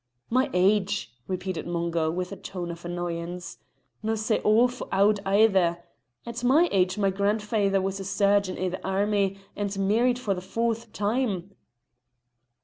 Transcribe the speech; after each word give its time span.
"My 0.31 0.49
age!" 0.51 1.13
repeated 1.27 1.67
Mungo, 1.67 2.09
with 2.09 2.31
a 2.31 2.35
tone 2.35 2.71
of 2.71 2.83
annoyance. 2.83 3.59
"No' 4.01 4.15
sae 4.15 4.39
awfu' 4.41 4.87
auld 4.91 5.19
either. 5.27 5.77
At 6.25 6.43
my 6.43 6.67
age 6.71 6.97
my 6.97 7.11
grandfaither 7.11 7.79
was 7.83 7.99
a 7.99 8.03
sergeant 8.03 8.57
i' 8.57 8.69
the 8.69 8.83
airmy, 8.83 9.37
and 9.55 9.77
married 9.87 10.17
for 10.17 10.33
the 10.33 10.41
fourth 10.41 10.91
time." 10.91 11.51